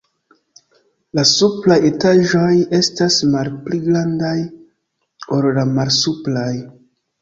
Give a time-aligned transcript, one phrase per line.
[1.19, 4.35] La supraj etaĝoj estas malpli grandaj
[5.39, 6.53] ol la malsupraj.